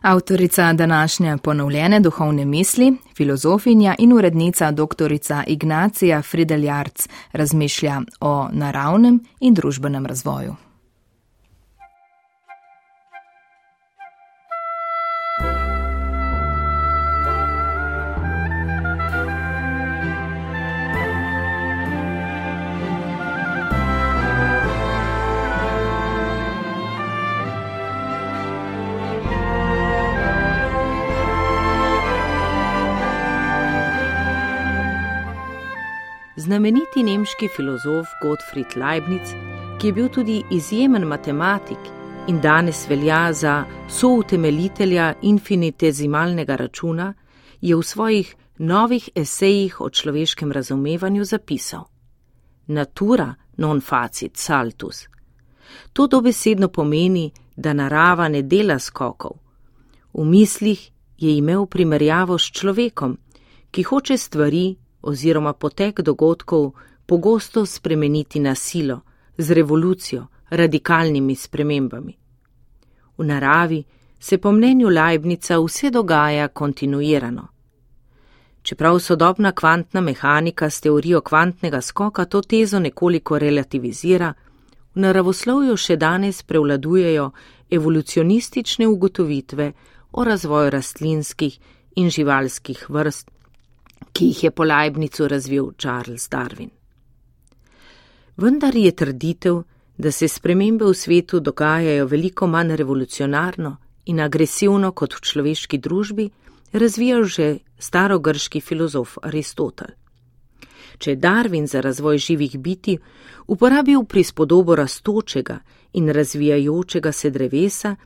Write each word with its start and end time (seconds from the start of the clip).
Avtorica 0.00 0.72
današnje 0.72 1.36
ponovljene 1.36 2.00
duhovne 2.00 2.44
misli, 2.44 2.96
filozofinja 3.16 3.94
in 3.98 4.12
urednica 4.12 4.70
dr. 4.70 5.12
Ignacija 5.46 6.22
Frideljarc 6.22 7.08
razmišlja 7.32 8.00
o 8.20 8.48
naravnem 8.52 9.20
in 9.40 9.54
družbenem 9.54 10.06
razvoju. 10.06 10.56
Znameniti 36.40 37.02
nemški 37.02 37.48
filozof 37.56 38.06
Gottfried 38.22 38.76
Leibniz, 38.76 39.32
ki 39.80 39.86
je 39.86 39.92
bil 39.92 40.08
tudi 40.08 40.42
izjemen 40.50 41.04
matematik 41.04 41.90
in 42.28 42.40
danes 42.40 42.86
velja 42.88 43.32
za 43.32 43.64
soutemeljitelja 43.88 45.14
infinitezimalnega 45.22 46.56
računa, 46.56 47.14
je 47.60 47.76
v 47.76 47.82
svojih 47.82 48.34
novih 48.58 49.10
esejih 49.14 49.80
o 49.80 49.90
človeškem 49.90 50.52
razumevanju 50.52 51.24
zapisal: 51.24 51.84
Natura 52.66 53.34
non 53.56 53.80
facit 53.80 54.36
saltus. 54.36 55.08
To 55.92 56.06
dobesedno 56.06 56.68
pomeni, 56.68 57.32
da 57.56 57.72
narava 57.72 58.28
ne 58.28 58.42
dela 58.42 58.78
skokov. 58.78 59.36
V 60.12 60.24
mislih 60.24 60.90
je 61.18 61.36
imel 61.36 61.66
primerjavo 61.66 62.38
s 62.38 62.52
človekom, 62.52 63.18
ki 63.70 63.82
hoče 63.82 64.16
stvari 64.16 64.76
oziroma 65.02 65.52
potek 65.52 66.00
dogodkov 66.00 66.72
pogosto 67.06 67.66
spremeniti 67.66 68.40
na 68.40 68.54
silo, 68.54 69.00
z 69.38 69.50
revolucijo, 69.50 70.26
radikalnimi 70.50 71.34
spremembami. 71.34 72.16
V 73.18 73.24
naravi 73.24 73.84
se 74.18 74.38
po 74.38 74.52
mnenju 74.52 74.88
Leibnica 74.88 75.58
vse 75.58 75.90
dogaja 75.90 76.48
kontinuirano. 76.48 77.48
Čeprav 78.62 78.98
sodobna 78.98 79.52
kvantna 79.52 80.00
mehanika 80.00 80.70
s 80.70 80.80
teorijo 80.80 81.20
kvantnega 81.20 81.80
skoka 81.80 82.24
to 82.24 82.42
tezo 82.42 82.78
nekoliko 82.78 83.38
relativizira, 83.38 84.34
v 84.94 85.00
naravoslovju 85.00 85.76
še 85.76 85.96
danes 85.96 86.42
prevladujejo 86.42 87.30
evolucionistične 87.70 88.86
ugotovitve 88.86 89.72
o 90.12 90.24
razvoju 90.24 90.70
rastlinskih 90.70 91.58
in 91.96 92.10
živalskih 92.10 92.90
vrst 92.90 93.30
ki 94.12 94.26
jih 94.26 94.44
je 94.44 94.50
po 94.50 94.64
Leibnicu 94.64 95.28
razvil 95.28 95.72
Charles 95.78 96.28
Darwin. 96.28 96.70
Vendar 98.36 98.76
je 98.76 98.92
trditev, 98.92 99.62
da 99.98 100.10
se 100.10 100.28
spremembe 100.28 100.84
v 100.84 100.94
svetu 100.94 101.40
dogajajo 101.40 102.06
veliko 102.06 102.46
manj 102.46 102.76
revolucionarno 102.76 103.76
in 104.06 104.20
agresivno 104.20 104.92
kot 104.92 105.14
v 105.14 105.20
človeški 105.20 105.78
družbi, 105.78 106.30
razvijal 106.72 107.24
že 107.24 107.58
starogrški 107.78 108.60
filozof 108.60 109.18
Aristotel. 109.22 109.92
Če 110.98 111.10
je 111.10 111.16
Darwin 111.16 111.66
za 111.66 111.80
razvoj 111.80 112.18
živih 112.18 112.58
biti 112.58 112.98
uporabil 113.46 114.04
prispodobo 114.04 114.74
rastočega 114.76 115.58
in 115.92 116.08
razvijajočega 116.08 117.12
se 117.12 117.30
drevesa, 117.30 117.96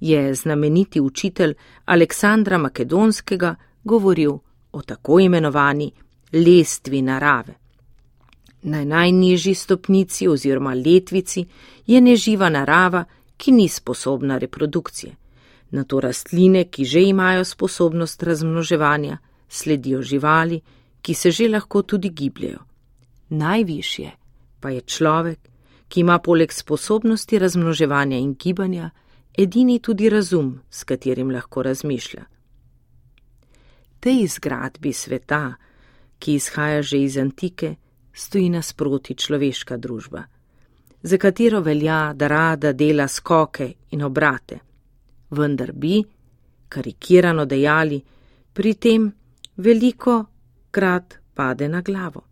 je 0.00 0.34
znameniti 0.34 1.00
učitelj 1.00 1.54
Aleksandra 1.84 2.58
Makedonskega 2.58 3.54
govoril 3.84 4.38
o 4.78 4.82
tako 4.82 5.20
imenovani 5.20 5.92
lestvi 6.32 7.02
narave. 7.02 7.54
Na 8.62 8.84
najnižji 8.84 9.54
stopnici 9.54 10.28
oziroma 10.28 10.74
letvici 10.74 11.44
je 11.86 12.00
neživa 12.00 12.48
narava, 12.48 13.04
ki 13.36 13.52
ni 13.52 13.68
sposobna 13.68 14.38
reprodukcije. 14.38 15.12
Na 15.70 15.84
to 15.84 16.00
rastline, 16.00 16.64
ki 16.64 16.84
že 16.84 17.02
imajo 17.02 17.44
sposobnost 17.44 18.22
razmnoževanja, 18.22 19.18
sledijo 19.48 20.02
živali, 20.02 20.60
ki 21.02 21.14
se 21.14 21.30
že 21.30 21.48
lahko 21.48 21.82
tudi 21.82 22.10
gibljajo. 22.10 22.58
Najvišje 23.28 24.10
pa 24.60 24.70
je 24.70 24.80
človek, 24.80 25.38
ki 25.88 26.00
ima 26.00 26.18
poleg 26.18 26.52
sposobnosti 26.52 27.38
razmnoževanja 27.38 28.18
in 28.18 28.34
gibanja 28.34 28.90
edini 29.38 29.78
tudi 29.78 30.10
razum, 30.10 30.60
s 30.70 30.84
katerim 30.84 31.30
lahko 31.30 31.62
razmišlja 31.62 32.37
tej 34.00 34.26
zgradbi 34.26 34.92
sveta, 34.92 35.56
ki 36.18 36.34
izhaja 36.34 36.82
že 36.82 36.98
iz 36.98 37.16
antike, 37.18 37.76
stoji 38.12 38.50
nasproti 38.50 39.14
človeška 39.14 39.76
družba, 39.76 40.22
za 41.02 41.16
katero 41.18 41.60
velja, 41.60 42.12
da 42.14 42.26
rada 42.26 42.72
dela 42.72 43.08
skoke 43.08 43.72
in 43.90 44.02
obrate, 44.02 44.58
vendar 45.30 45.72
bi, 45.72 46.02
karikirano 46.68 47.44
dejali, 47.44 48.02
pri 48.52 48.74
tem 48.74 49.12
veliko 49.56 50.24
krat 50.70 51.18
pade 51.34 51.68
na 51.68 51.80
glavo, 51.80 52.24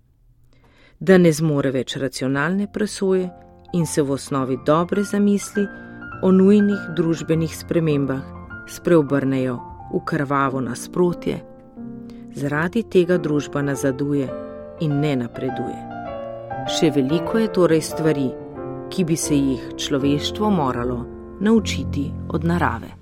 da 0.98 1.19
ne 1.19 1.33
zmore 1.33 1.71
več 1.71 1.97
racionalne 1.97 2.66
presoje 2.72 3.31
in 3.72 3.87
se 3.87 4.03
v 4.03 4.10
osnovi 4.10 4.59
dobre 4.66 5.04
zamisli 5.04 5.66
o 6.22 6.33
nujnih 6.33 6.91
družbenih 6.97 7.54
spremembah 7.56 8.25
spreobrnejo 8.66 9.56
v 9.93 10.00
krvavo 10.04 10.60
nasprotje 10.60 11.55
zaradi 12.36 12.82
tega 12.82 13.16
družba 13.19 13.62
nazaduje 13.64 14.28
in 14.84 15.00
ne 15.00 15.14
napreduje. 15.16 15.78
Še 16.76 16.91
veliko 16.92 17.41
je 17.41 17.48
torej 17.56 17.82
stvari, 17.88 18.28
ki 18.92 19.04
bi 19.08 19.16
se 19.16 19.36
jih 19.36 19.62
človeštvo 19.80 20.50
moralo 20.50 20.98
naučiti 21.41 22.10
od 22.28 22.44
narave. 22.44 22.92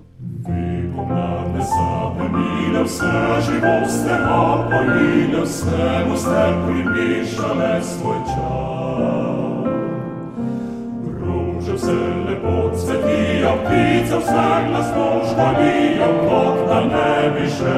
Vse 2.85 3.17
živoste, 3.41 4.13
a 4.13 4.67
pojile 4.69 5.41
vse, 5.41 5.87
vse 6.11 6.43
primišale 6.65 7.71
svoj 7.81 8.19
čas. 8.29 9.65
Ruže 11.17 11.73
vse 11.79 11.97
lepo 12.27 12.55
cvetijo, 12.77 13.53
ptice 13.65 14.19
vse 14.21 14.47
glasno 14.69 15.09
žvalijo, 15.31 16.09
kot 16.27 16.57
da 16.69 16.79
ne 16.93 17.15
bi 17.33 17.47
še 17.49 17.77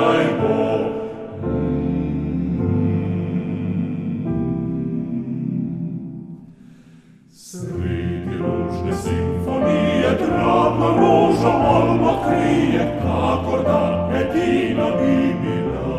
Priecta 12.31 13.43
corda 13.45 14.09
et 14.19 14.35
in 14.35 14.79
abimina. 14.79 15.91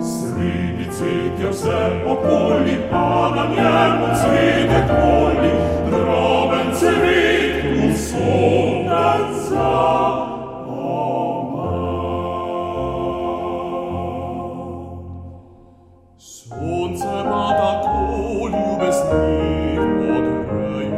Sridicitio 0.00 1.52
se 1.52 1.80
oculi, 2.06 2.78
Adam 2.92 3.52
iemum 3.58 4.14
sridet 4.14 4.88
coli, 4.88 5.50
Droben 5.90 6.68
serit, 6.74 7.54
usum 7.88 8.86
danza, 8.86 9.74
Sunt 16.18 16.98
serata 16.98 17.70
coliubes 17.82 18.98
nivo 19.10 20.16
dreie, 20.46 20.94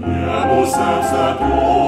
Niemus 0.00 0.72
esse 0.72 1.26
tu. 1.38 1.87